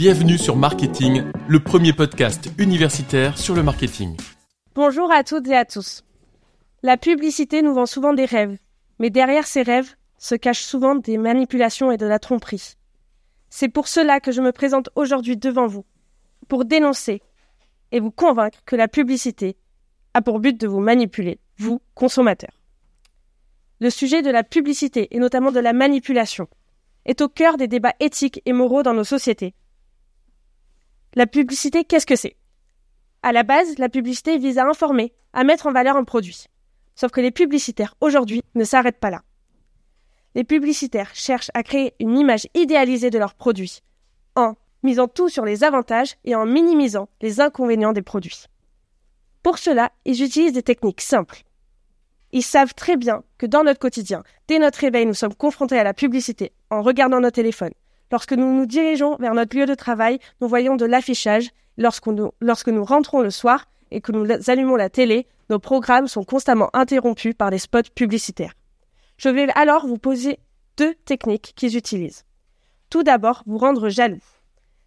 Bienvenue 0.00 0.38
sur 0.38 0.56
Marketing, 0.56 1.24
le 1.46 1.60
premier 1.60 1.92
podcast 1.92 2.48
universitaire 2.56 3.36
sur 3.36 3.54
le 3.54 3.62
marketing. 3.62 4.16
Bonjour 4.74 5.12
à 5.12 5.24
toutes 5.24 5.46
et 5.48 5.54
à 5.54 5.66
tous. 5.66 6.04
La 6.82 6.96
publicité 6.96 7.60
nous 7.60 7.74
vend 7.74 7.84
souvent 7.84 8.14
des 8.14 8.24
rêves, 8.24 8.56
mais 8.98 9.10
derrière 9.10 9.46
ces 9.46 9.60
rêves 9.60 9.94
se 10.16 10.34
cachent 10.34 10.62
souvent 10.62 10.94
des 10.94 11.18
manipulations 11.18 11.92
et 11.92 11.98
de 11.98 12.06
la 12.06 12.18
tromperie. 12.18 12.76
C'est 13.50 13.68
pour 13.68 13.88
cela 13.88 14.20
que 14.20 14.32
je 14.32 14.40
me 14.40 14.52
présente 14.52 14.88
aujourd'hui 14.94 15.36
devant 15.36 15.66
vous, 15.66 15.84
pour 16.48 16.64
dénoncer 16.64 17.20
et 17.92 18.00
vous 18.00 18.10
convaincre 18.10 18.60
que 18.64 18.76
la 18.76 18.88
publicité 18.88 19.58
a 20.14 20.22
pour 20.22 20.40
but 20.40 20.58
de 20.58 20.66
vous 20.66 20.80
manipuler, 20.80 21.40
vous, 21.58 21.82
consommateurs. 21.94 22.58
Le 23.80 23.90
sujet 23.90 24.22
de 24.22 24.30
la 24.30 24.44
publicité 24.44 25.14
et 25.14 25.18
notamment 25.18 25.52
de 25.52 25.60
la 25.60 25.74
manipulation 25.74 26.48
est 27.04 27.20
au 27.20 27.28
cœur 27.28 27.58
des 27.58 27.68
débats 27.68 27.96
éthiques 28.00 28.40
et 28.46 28.54
moraux 28.54 28.82
dans 28.82 28.94
nos 28.94 29.04
sociétés. 29.04 29.52
La 31.14 31.26
publicité, 31.26 31.84
qu'est-ce 31.84 32.06
que 32.06 32.14
c'est? 32.14 32.36
À 33.24 33.32
la 33.32 33.42
base, 33.42 33.78
la 33.78 33.88
publicité 33.88 34.38
vise 34.38 34.58
à 34.58 34.66
informer, 34.66 35.12
à 35.32 35.42
mettre 35.42 35.66
en 35.66 35.72
valeur 35.72 35.96
un 35.96 36.04
produit. 36.04 36.44
Sauf 36.94 37.10
que 37.10 37.20
les 37.20 37.32
publicitaires, 37.32 37.96
aujourd'hui, 38.00 38.42
ne 38.54 38.62
s'arrêtent 38.62 39.00
pas 39.00 39.10
là. 39.10 39.22
Les 40.36 40.44
publicitaires 40.44 41.10
cherchent 41.12 41.50
à 41.52 41.64
créer 41.64 41.94
une 41.98 42.16
image 42.16 42.46
idéalisée 42.54 43.10
de 43.10 43.18
leurs 43.18 43.34
produits, 43.34 43.80
en 44.36 44.54
misant 44.84 45.08
tout 45.08 45.28
sur 45.28 45.44
les 45.44 45.64
avantages 45.64 46.14
et 46.24 46.36
en 46.36 46.46
minimisant 46.46 47.08
les 47.20 47.40
inconvénients 47.40 47.92
des 47.92 48.02
produits. 48.02 48.44
Pour 49.42 49.58
cela, 49.58 49.90
ils 50.04 50.22
utilisent 50.22 50.52
des 50.52 50.62
techniques 50.62 51.00
simples. 51.00 51.42
Ils 52.30 52.44
savent 52.44 52.74
très 52.74 52.96
bien 52.96 53.24
que 53.36 53.46
dans 53.46 53.64
notre 53.64 53.80
quotidien, 53.80 54.22
dès 54.46 54.60
notre 54.60 54.78
réveil, 54.78 55.06
nous 55.06 55.14
sommes 55.14 55.34
confrontés 55.34 55.78
à 55.78 55.84
la 55.84 55.94
publicité 55.94 56.52
en 56.70 56.82
regardant 56.82 57.20
nos 57.20 57.32
téléphones, 57.32 57.74
Lorsque 58.10 58.32
nous 58.32 58.52
nous 58.54 58.66
dirigeons 58.66 59.16
vers 59.16 59.34
notre 59.34 59.56
lieu 59.56 59.66
de 59.66 59.74
travail, 59.74 60.18
nous 60.40 60.48
voyons 60.48 60.76
de 60.76 60.84
l'affichage. 60.84 61.50
Lorsque 61.76 62.08
nous, 62.08 62.84
rentrons 62.84 63.20
le 63.20 63.30
soir 63.30 63.66
et 63.90 64.00
que 64.00 64.12
nous 64.12 64.26
allumons 64.48 64.76
la 64.76 64.90
télé, 64.90 65.26
nos 65.48 65.58
programmes 65.58 66.08
sont 66.08 66.24
constamment 66.24 66.70
interrompus 66.72 67.34
par 67.34 67.50
des 67.50 67.58
spots 67.58 67.90
publicitaires. 67.94 68.54
Je 69.16 69.28
vais 69.28 69.48
alors 69.54 69.86
vous 69.86 69.98
poser 69.98 70.38
deux 70.76 70.94
techniques 71.04 71.52
qu'ils 71.56 71.76
utilisent. 71.76 72.24
Tout 72.88 73.02
d'abord, 73.02 73.42
vous 73.46 73.58
rendre 73.58 73.88
jaloux. 73.88 74.22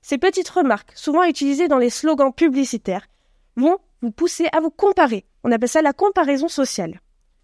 Ces 0.01 0.17
petites 0.17 0.49
remarques, 0.49 0.91
souvent 0.95 1.23
utilisées 1.23 1.67
dans 1.67 1.77
les 1.77 1.89
slogans 1.89 2.33
publicitaires, 2.33 3.07
vont 3.55 3.77
vous 4.01 4.11
pousser 4.11 4.47
à 4.51 4.59
vous 4.59 4.71
comparer. 4.71 5.25
On 5.43 5.51
appelle 5.51 5.69
ça 5.69 5.81
la 5.81 5.93
comparaison 5.93 6.49
sociale. 6.49 6.99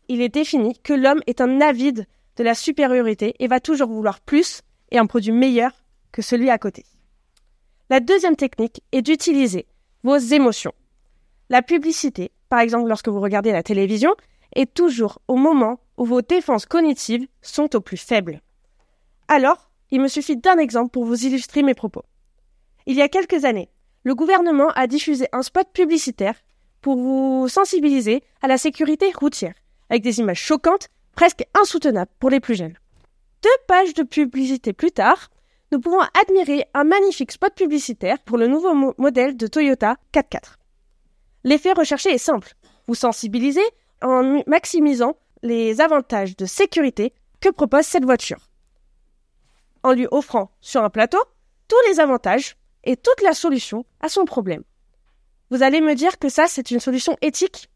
Il 0.09 0.21
est 0.21 0.29
défini 0.29 0.77
que 0.79 0.93
l'homme 0.93 1.21
est 1.27 1.39
un 1.41 1.61
avide 1.61 2.05
de 2.35 2.43
la 2.43 2.55
supériorité 2.55 3.35
et 3.39 3.47
va 3.47 3.59
toujours 3.59 3.89
vouloir 3.89 4.19
plus 4.19 4.61
et 4.91 4.97
un 4.97 5.05
produit 5.05 5.31
meilleur 5.31 5.71
que 6.11 6.21
celui 6.21 6.49
à 6.49 6.57
côté. 6.57 6.85
La 7.89 7.99
deuxième 7.99 8.35
technique 8.35 8.81
est 8.91 9.01
d'utiliser 9.01 9.67
vos 10.03 10.17
émotions. 10.17 10.73
La 11.49 11.61
publicité, 11.61 12.31
par 12.49 12.59
exemple 12.59 12.87
lorsque 12.87 13.09
vous 13.09 13.19
regardez 13.19 13.51
la 13.51 13.63
télévision, 13.63 14.15
est 14.55 14.73
toujours 14.73 15.19
au 15.27 15.35
moment 15.35 15.79
où 15.97 16.05
vos 16.05 16.21
défenses 16.21 16.65
cognitives 16.65 17.27
sont 17.41 17.75
au 17.75 17.81
plus 17.81 17.97
faibles. 17.97 18.41
Alors, 19.27 19.69
il 19.91 20.01
me 20.01 20.07
suffit 20.07 20.37
d'un 20.37 20.57
exemple 20.57 20.91
pour 20.91 21.05
vous 21.05 21.25
illustrer 21.25 21.63
mes 21.63 21.73
propos. 21.73 22.03
Il 22.85 22.95
y 22.95 23.01
a 23.01 23.09
quelques 23.09 23.45
années, 23.45 23.69
le 24.03 24.15
gouvernement 24.15 24.69
a 24.75 24.87
diffusé 24.87 25.27
un 25.33 25.41
spot 25.41 25.67
publicitaire 25.73 26.35
pour 26.81 26.95
vous 26.95 27.47
sensibiliser 27.47 28.23
à 28.41 28.47
la 28.47 28.57
sécurité 28.57 29.11
routière, 29.11 29.55
avec 29.89 30.01
des 30.01 30.19
images 30.19 30.41
choquantes, 30.41 30.87
presque 31.15 31.45
insoutenables 31.59 32.11
pour 32.19 32.29
les 32.29 32.39
plus 32.39 32.55
jeunes. 32.55 32.77
Deux 33.41 33.49
pages 33.67 33.93
de 33.93 34.03
publicité 34.03 34.73
plus 34.73 34.91
tard, 34.91 35.29
nous 35.71 35.79
pouvons 35.79 36.01
admirer 36.19 36.65
un 36.73 36.83
magnifique 36.83 37.31
spot 37.31 37.53
publicitaire 37.53 38.19
pour 38.19 38.37
le 38.37 38.47
nouveau 38.47 38.73
modèle 38.97 39.37
de 39.37 39.47
Toyota 39.47 39.95
4x4. 40.13 40.55
L'effet 41.43 41.73
recherché 41.73 42.11
est 42.11 42.17
simple. 42.17 42.53
Vous 42.87 42.95
sensibilisez 42.95 43.63
en 44.01 44.41
maximisant 44.47 45.15
les 45.41 45.79
avantages 45.79 46.35
de 46.35 46.45
sécurité 46.45 47.13
que 47.39 47.49
propose 47.49 47.85
cette 47.85 48.03
voiture. 48.03 48.49
En 49.83 49.93
lui 49.93 50.07
offrant 50.11 50.51
sur 50.59 50.83
un 50.83 50.89
plateau 50.89 51.19
tous 51.67 51.89
les 51.89 51.99
avantages 51.99 52.57
et 52.83 52.97
toute 52.97 53.21
la 53.21 53.33
solution 53.33 53.85
à 54.01 54.09
son 54.09 54.25
problème. 54.25 54.63
Vous 55.49 55.63
allez 55.63 55.81
me 55.81 55.95
dire 55.95 56.19
que 56.19 56.29
ça, 56.29 56.47
c'est 56.47 56.71
une 56.71 56.79
solution 56.79 57.15
éthique? 57.21 57.69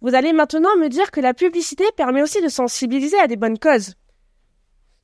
Vous 0.00 0.14
allez 0.14 0.32
maintenant 0.32 0.76
me 0.76 0.88
dire 0.88 1.10
que 1.10 1.20
la 1.20 1.34
publicité 1.34 1.84
permet 1.96 2.22
aussi 2.22 2.40
de 2.40 2.48
sensibiliser 2.48 3.18
à 3.18 3.26
des 3.26 3.36
bonnes 3.36 3.58
causes. 3.58 3.94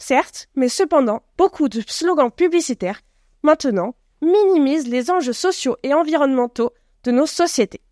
Certes, 0.00 0.48
mais 0.56 0.70
cependant, 0.70 1.22
beaucoup 1.36 1.68
de 1.68 1.82
slogans 1.86 2.30
publicitaires, 2.30 3.02
maintenant, 3.42 3.94
minimisent 4.22 4.88
les 4.88 5.10
enjeux 5.10 5.34
sociaux 5.34 5.76
et 5.82 5.92
environnementaux 5.92 6.72
de 7.04 7.10
nos 7.10 7.26
sociétés. 7.26 7.82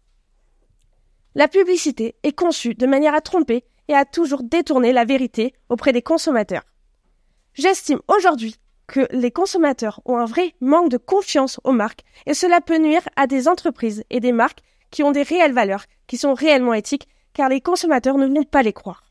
La 1.34 1.48
publicité 1.48 2.16
est 2.22 2.32
conçue 2.32 2.74
de 2.74 2.86
manière 2.86 3.14
à 3.14 3.20
tromper 3.20 3.62
et 3.88 3.94
à 3.94 4.06
toujours 4.06 4.42
détourner 4.42 4.92
la 4.92 5.04
vérité 5.04 5.54
auprès 5.68 5.92
des 5.92 6.02
consommateurs. 6.02 6.64
J'estime 7.52 8.00
aujourd'hui 8.08 8.56
que 8.86 9.06
les 9.10 9.30
consommateurs 9.30 10.00
ont 10.06 10.16
un 10.16 10.24
vrai 10.24 10.54
manque 10.62 10.90
de 10.90 10.96
confiance 10.96 11.60
aux 11.62 11.72
marques 11.72 12.04
et 12.24 12.32
cela 12.32 12.62
peut 12.62 12.78
nuire 12.78 13.06
à 13.16 13.26
des 13.26 13.48
entreprises 13.48 14.02
et 14.08 14.20
des 14.20 14.32
marques 14.32 14.62
qui 14.90 15.02
ont 15.02 15.12
des 15.12 15.22
réelles 15.22 15.52
valeurs, 15.52 15.84
qui 16.06 16.16
sont 16.16 16.32
réellement 16.32 16.72
éthiques, 16.72 17.06
car 17.34 17.50
les 17.50 17.60
consommateurs 17.60 18.16
ne 18.16 18.26
vont 18.26 18.44
pas 18.44 18.62
les 18.62 18.72
croire. 18.72 19.07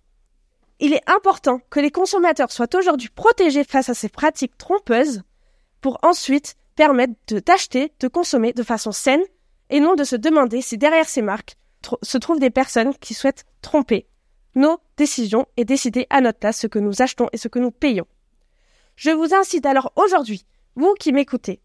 Il 0.80 0.94
est 0.94 1.10
important 1.10 1.60
que 1.70 1.80
les 1.80 1.92
consommateurs 1.92 2.52
soient 2.52 2.76
aujourd'hui 2.76 3.10
protégés 3.10 3.64
face 3.64 3.90
à 3.90 3.94
ces 3.94 4.10
pratiques 4.10 4.58
trompeuses 4.58 5.24
pour 5.82 5.98
ensuite 6.04 6.56
permettre 6.76 7.14
d'acheter, 7.46 7.92
de, 8.00 8.08
consommer 8.08 8.54
de 8.54 8.64
façon 8.64 8.92
saine 8.92 9.24
et 9.70 9.80
non 9.80 9.96
de 9.96 10.04
se 10.04 10.16
demander 10.16 10.62
si 10.62 10.78
derrière 10.78 11.10
ces 11.10 11.22
marques 11.24 11.58
se 12.04 12.18
trouvent 12.18 12.40
des 12.40 12.50
personnes 12.50 12.94
qui 12.96 13.14
souhaitent 13.14 13.46
tromper 13.62 14.08
nos 14.56 14.80
décisions 14.98 15.48
et 15.58 15.66
décider 15.66 16.08
à 16.10 16.22
notre 16.22 16.40
place 16.40 16.60
ce 16.60 16.68
que 16.68 16.80
nous 16.80 17.02
achetons 17.02 17.30
et 17.32 17.38
ce 17.38 17.48
que 17.48 17.60
nous 17.60 17.72
payons. 17.72 18.08
Je 18.96 19.12
vous 19.12 19.34
incite 19.34 19.66
alors 19.66 19.94
aujourd'hui, 19.96 20.46
vous 20.76 20.94
qui 20.96 21.12
m'écoutez, 21.12 21.62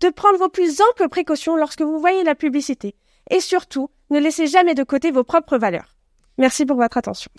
de 0.00 0.08
prendre 0.08 0.38
vos 0.38 0.48
plus 0.48 0.80
amples 0.80 1.08
précautions 1.08 1.56
lorsque 1.56 1.82
vous 1.82 1.98
voyez 1.98 2.22
la 2.22 2.34
publicité 2.34 2.96
et 3.30 3.40
surtout 3.40 3.90
ne 4.10 4.18
laissez 4.18 4.46
jamais 4.46 4.74
de 4.74 4.82
côté 4.82 5.10
vos 5.10 5.24
propres 5.24 5.58
valeurs. 5.58 5.94
Merci 6.38 6.66
pour 6.66 6.76
votre 6.76 6.96
attention. 6.96 7.30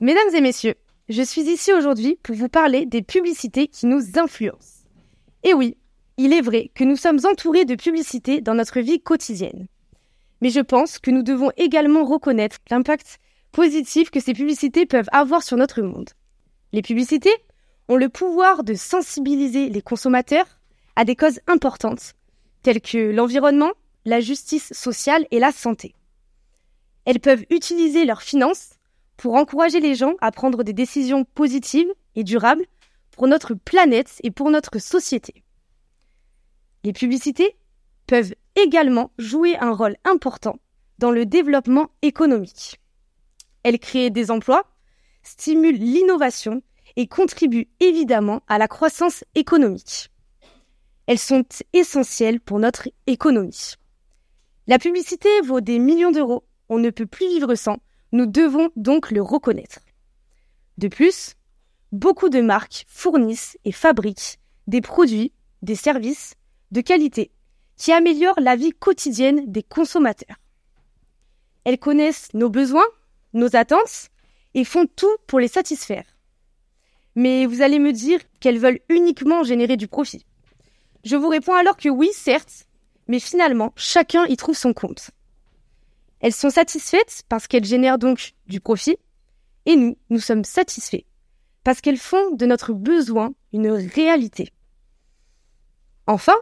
Mesdames 0.00 0.32
et 0.32 0.40
messieurs, 0.40 0.76
je 1.08 1.22
suis 1.22 1.50
ici 1.50 1.72
aujourd'hui 1.72 2.20
pour 2.22 2.36
vous 2.36 2.48
parler 2.48 2.86
des 2.86 3.02
publicités 3.02 3.66
qui 3.66 3.86
nous 3.86 4.16
influencent. 4.16 4.84
Et 5.42 5.54
oui, 5.54 5.76
il 6.18 6.32
est 6.32 6.40
vrai 6.40 6.70
que 6.72 6.84
nous 6.84 6.94
sommes 6.94 7.18
entourés 7.24 7.64
de 7.64 7.74
publicités 7.74 8.40
dans 8.40 8.54
notre 8.54 8.78
vie 8.78 9.00
quotidienne. 9.00 9.66
Mais 10.40 10.50
je 10.50 10.60
pense 10.60 11.00
que 11.00 11.10
nous 11.10 11.24
devons 11.24 11.50
également 11.56 12.04
reconnaître 12.04 12.58
l'impact 12.70 13.18
positif 13.50 14.10
que 14.10 14.20
ces 14.20 14.34
publicités 14.34 14.86
peuvent 14.86 15.08
avoir 15.10 15.42
sur 15.42 15.56
notre 15.56 15.82
monde. 15.82 16.10
Les 16.72 16.82
publicités 16.82 17.34
ont 17.88 17.96
le 17.96 18.08
pouvoir 18.08 18.62
de 18.62 18.74
sensibiliser 18.74 19.68
les 19.68 19.82
consommateurs 19.82 20.60
à 20.94 21.04
des 21.04 21.16
causes 21.16 21.40
importantes, 21.48 22.14
telles 22.62 22.80
que 22.80 23.10
l'environnement, 23.10 23.72
la 24.04 24.20
justice 24.20 24.72
sociale 24.72 25.26
et 25.32 25.40
la 25.40 25.50
santé. 25.50 25.96
Elles 27.04 27.20
peuvent 27.20 27.44
utiliser 27.50 28.04
leurs 28.04 28.22
finances 28.22 28.77
pour 29.18 29.34
encourager 29.34 29.80
les 29.80 29.94
gens 29.94 30.14
à 30.20 30.30
prendre 30.30 30.62
des 30.62 30.72
décisions 30.72 31.24
positives 31.24 31.92
et 32.14 32.24
durables 32.24 32.64
pour 33.10 33.26
notre 33.26 33.52
planète 33.52 34.20
et 34.22 34.30
pour 34.30 34.50
notre 34.50 34.78
société. 34.78 35.42
Les 36.84 36.92
publicités 36.92 37.56
peuvent 38.06 38.32
également 38.54 39.10
jouer 39.18 39.58
un 39.58 39.72
rôle 39.72 39.96
important 40.04 40.58
dans 40.98 41.10
le 41.10 41.26
développement 41.26 41.90
économique. 42.00 42.80
Elles 43.64 43.80
créent 43.80 44.10
des 44.10 44.30
emplois, 44.30 44.64
stimulent 45.24 45.78
l'innovation 45.78 46.62
et 46.96 47.08
contribuent 47.08 47.68
évidemment 47.80 48.40
à 48.46 48.56
la 48.56 48.68
croissance 48.68 49.24
économique. 49.34 50.10
Elles 51.06 51.18
sont 51.18 51.44
essentielles 51.72 52.40
pour 52.40 52.60
notre 52.60 52.88
économie. 53.06 53.74
La 54.68 54.78
publicité 54.78 55.28
vaut 55.42 55.60
des 55.60 55.80
millions 55.80 56.12
d'euros, 56.12 56.44
on 56.68 56.78
ne 56.78 56.90
peut 56.90 57.06
plus 57.06 57.28
vivre 57.28 57.56
sans, 57.56 57.78
nous 58.12 58.26
devons 58.26 58.70
donc 58.76 59.10
le 59.10 59.22
reconnaître. 59.22 59.80
De 60.78 60.88
plus, 60.88 61.34
beaucoup 61.92 62.28
de 62.28 62.40
marques 62.40 62.84
fournissent 62.88 63.58
et 63.64 63.72
fabriquent 63.72 64.38
des 64.66 64.80
produits, 64.80 65.32
des 65.62 65.74
services 65.74 66.34
de 66.70 66.80
qualité 66.80 67.30
qui 67.76 67.92
améliorent 67.92 68.40
la 68.40 68.56
vie 68.56 68.72
quotidienne 68.72 69.50
des 69.50 69.62
consommateurs. 69.62 70.36
Elles 71.64 71.78
connaissent 71.78 72.32
nos 72.34 72.50
besoins, 72.50 72.86
nos 73.34 73.54
attentes 73.56 74.08
et 74.54 74.64
font 74.64 74.86
tout 74.86 75.16
pour 75.26 75.38
les 75.38 75.48
satisfaire. 75.48 76.04
Mais 77.14 77.46
vous 77.46 77.62
allez 77.62 77.78
me 77.78 77.92
dire 77.92 78.20
qu'elles 78.40 78.58
veulent 78.58 78.80
uniquement 78.88 79.42
générer 79.44 79.76
du 79.76 79.88
profit. 79.88 80.24
Je 81.04 81.16
vous 81.16 81.28
réponds 81.28 81.54
alors 81.54 81.76
que 81.76 81.88
oui, 81.88 82.10
certes, 82.12 82.66
mais 83.06 83.20
finalement, 83.20 83.72
chacun 83.76 84.26
y 84.26 84.36
trouve 84.36 84.56
son 84.56 84.72
compte. 84.72 85.10
Elles 86.20 86.32
sont 86.32 86.50
satisfaites 86.50 87.22
parce 87.28 87.46
qu'elles 87.46 87.64
génèrent 87.64 87.98
donc 87.98 88.32
du 88.46 88.60
profit, 88.60 88.96
et 89.66 89.76
nous, 89.76 89.96
nous 90.10 90.20
sommes 90.20 90.44
satisfaits 90.44 91.04
parce 91.64 91.80
qu'elles 91.82 91.98
font 91.98 92.30
de 92.34 92.46
notre 92.46 92.72
besoin 92.72 93.34
une 93.52 93.68
réalité. 93.68 94.50
Enfin, 96.06 96.36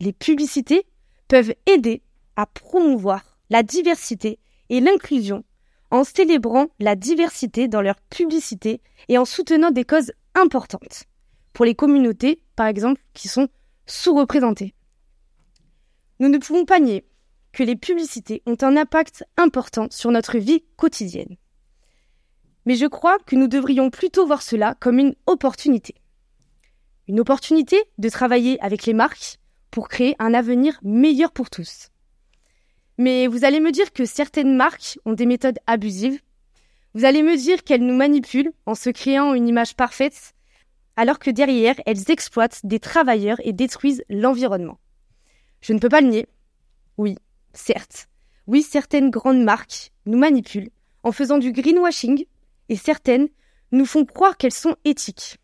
les 0.00 0.12
publicités 0.12 0.86
peuvent 1.28 1.54
aider 1.64 2.02
à 2.36 2.44
promouvoir 2.44 3.38
la 3.48 3.62
diversité 3.62 4.38
et 4.68 4.80
l'inclusion 4.80 5.44
en 5.90 6.04
célébrant 6.04 6.66
la 6.78 6.96
diversité 6.96 7.68
dans 7.68 7.80
leur 7.80 8.00
publicité 8.10 8.80
et 9.08 9.16
en 9.16 9.24
soutenant 9.24 9.70
des 9.70 9.84
causes 9.84 10.12
importantes 10.34 11.04
pour 11.52 11.64
les 11.64 11.74
communautés, 11.74 12.42
par 12.56 12.66
exemple, 12.66 13.00
qui 13.14 13.28
sont 13.28 13.48
sous-représentées. 13.86 14.74
Nous 16.18 16.28
ne 16.28 16.38
pouvons 16.38 16.64
pas 16.64 16.80
nier 16.80 17.04
que 17.52 17.62
les 17.62 17.76
publicités 17.76 18.42
ont 18.46 18.56
un 18.62 18.76
impact 18.76 19.24
important 19.36 19.86
sur 19.90 20.10
notre 20.10 20.38
vie 20.38 20.64
quotidienne. 20.76 21.36
Mais 22.64 22.76
je 22.76 22.86
crois 22.86 23.18
que 23.26 23.36
nous 23.36 23.48
devrions 23.48 23.90
plutôt 23.90 24.26
voir 24.26 24.42
cela 24.42 24.74
comme 24.80 24.98
une 24.98 25.14
opportunité. 25.26 25.94
Une 27.08 27.20
opportunité 27.20 27.76
de 27.98 28.08
travailler 28.08 28.60
avec 28.62 28.86
les 28.86 28.94
marques 28.94 29.38
pour 29.70 29.88
créer 29.88 30.14
un 30.18 30.34
avenir 30.34 30.78
meilleur 30.82 31.32
pour 31.32 31.50
tous. 31.50 31.88
Mais 32.98 33.26
vous 33.26 33.44
allez 33.44 33.58
me 33.58 33.72
dire 33.72 33.92
que 33.92 34.04
certaines 34.04 34.54
marques 34.54 34.98
ont 35.04 35.14
des 35.14 35.26
méthodes 35.26 35.58
abusives. 35.66 36.20
Vous 36.94 37.04
allez 37.04 37.22
me 37.22 37.36
dire 37.36 37.64
qu'elles 37.64 37.84
nous 37.84 37.96
manipulent 37.96 38.52
en 38.66 38.74
se 38.74 38.90
créant 38.90 39.34
une 39.34 39.48
image 39.48 39.74
parfaite, 39.74 40.34
alors 40.94 41.18
que 41.18 41.30
derrière, 41.30 41.74
elles 41.86 42.10
exploitent 42.10 42.60
des 42.64 42.78
travailleurs 42.78 43.40
et 43.44 43.52
détruisent 43.52 44.04
l'environnement. 44.08 44.78
Je 45.62 45.72
ne 45.72 45.78
peux 45.78 45.88
pas 45.88 46.02
le 46.02 46.08
nier. 46.08 46.26
Oui, 46.98 47.16
certes. 47.54 48.08
Oui, 48.46 48.62
certaines 48.62 49.10
grandes 49.10 49.42
marques 49.42 49.92
nous 50.06 50.18
manipulent 50.18 50.70
en 51.02 51.12
faisant 51.12 51.38
du 51.38 51.52
greenwashing 51.52 52.24
et 52.68 52.76
certaines 52.76 53.28
nous 53.70 53.86
font 53.86 54.04
croire 54.04 54.36
qu'elles 54.36 54.52
sont 54.52 54.76
éthiques. 54.84 55.38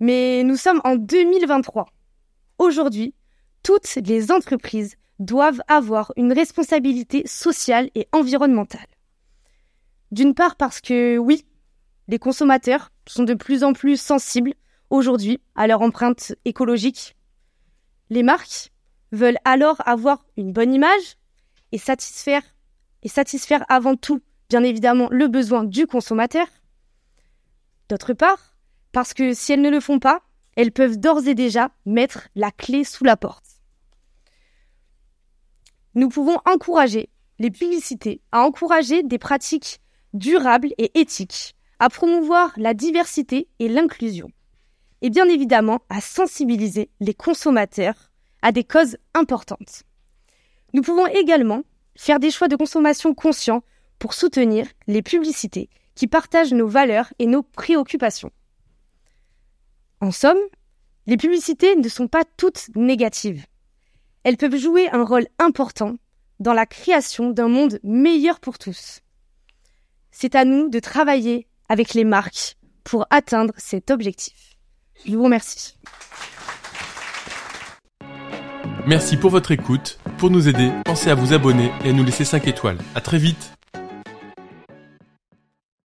Mais 0.00 0.42
nous 0.44 0.56
sommes 0.56 0.80
en 0.84 0.96
2023. 0.96 1.86
Aujourd'hui, 2.58 3.14
toutes 3.62 3.94
les 3.96 4.30
entreprises 4.30 4.96
doivent 5.18 5.62
avoir 5.68 6.12
une 6.16 6.32
responsabilité 6.32 7.26
sociale 7.26 7.90
et 7.94 8.08
environnementale. 8.12 8.86
D'une 10.10 10.34
part 10.34 10.56
parce 10.56 10.80
que 10.80 11.16
oui, 11.18 11.46
les 12.08 12.18
consommateurs 12.18 12.92
sont 13.06 13.24
de 13.24 13.34
plus 13.34 13.64
en 13.64 13.72
plus 13.72 14.00
sensibles 14.00 14.54
aujourd'hui 14.90 15.40
à 15.54 15.66
leur 15.66 15.82
empreinte 15.82 16.34
écologique. 16.44 17.16
Les 18.10 18.22
marques 18.22 18.70
veulent 19.14 19.38
alors 19.44 19.76
avoir 19.86 20.24
une 20.36 20.52
bonne 20.52 20.74
image 20.74 21.16
et 21.72 21.78
satisfaire 21.78 22.42
et 23.02 23.08
satisfaire 23.08 23.64
avant 23.68 23.96
tout, 23.96 24.20
bien 24.48 24.62
évidemment, 24.62 25.08
le 25.10 25.28
besoin 25.28 25.64
du 25.64 25.86
consommateur. 25.86 26.46
D'autre 27.88 28.14
part, 28.14 28.56
parce 28.92 29.14
que 29.14 29.34
si 29.34 29.52
elles 29.52 29.60
ne 29.60 29.70
le 29.70 29.80
font 29.80 29.98
pas, 29.98 30.22
elles 30.56 30.72
peuvent 30.72 30.98
d'ores 30.98 31.26
et 31.26 31.34
déjà 31.34 31.70
mettre 31.84 32.28
la 32.34 32.50
clé 32.50 32.84
sous 32.84 33.04
la 33.04 33.16
porte 33.16 33.44
nous 35.94 36.08
pouvons 36.08 36.38
encourager 36.46 37.08
les 37.38 37.50
publicités 37.50 38.20
à 38.32 38.42
encourager 38.42 39.02
des 39.02 39.18
pratiques 39.18 39.80
durables 40.12 40.72
et 40.78 40.98
éthiques, 40.98 41.54
à 41.78 41.88
promouvoir 41.88 42.52
la 42.56 42.74
diversité 42.74 43.48
et 43.58 43.68
l'inclusion, 43.68 44.30
et 45.02 45.10
bien 45.10 45.28
évidemment 45.28 45.80
à 45.88 46.00
sensibiliser 46.00 46.90
les 47.00 47.14
consommateurs 47.14 48.12
à 48.44 48.52
des 48.52 48.62
causes 48.62 48.96
importantes. 49.14 49.82
Nous 50.72 50.82
pouvons 50.82 51.08
également 51.08 51.64
faire 51.96 52.20
des 52.20 52.30
choix 52.30 52.46
de 52.46 52.54
consommation 52.54 53.12
conscients 53.12 53.64
pour 53.98 54.14
soutenir 54.14 54.68
les 54.86 55.02
publicités 55.02 55.68
qui 55.96 56.06
partagent 56.06 56.54
nos 56.54 56.68
valeurs 56.68 57.12
et 57.18 57.26
nos 57.26 57.42
préoccupations. 57.42 58.30
En 60.00 60.12
somme, 60.12 60.38
les 61.06 61.16
publicités 61.16 61.74
ne 61.74 61.88
sont 61.88 62.06
pas 62.06 62.24
toutes 62.36 62.70
négatives 62.76 63.44
elles 64.24 64.38
peuvent 64.38 64.56
jouer 64.56 64.88
un 64.90 65.04
rôle 65.04 65.26
important 65.38 65.96
dans 66.40 66.54
la 66.54 66.66
création 66.66 67.30
d'un 67.30 67.48
monde 67.48 67.78
meilleur 67.84 68.40
pour 68.40 68.58
tous. 68.58 69.00
C'est 70.10 70.34
à 70.34 70.44
nous 70.44 70.68
de 70.68 70.80
travailler 70.80 71.46
avec 71.68 71.94
les 71.94 72.04
marques 72.04 72.56
pour 72.82 73.06
atteindre 73.10 73.52
cet 73.56 73.90
objectif. 73.90 74.56
Je 75.04 75.14
vous 75.14 75.24
remercie. 75.24 75.76
Merci 78.86 79.16
pour 79.16 79.30
votre 79.30 79.50
écoute. 79.50 79.98
Pour 80.18 80.30
nous 80.30 80.48
aider, 80.48 80.70
pensez 80.84 81.08
à 81.08 81.14
vous 81.14 81.32
abonner 81.32 81.70
et 81.84 81.90
à 81.90 81.92
nous 81.92 82.04
laisser 82.04 82.24
5 82.24 82.46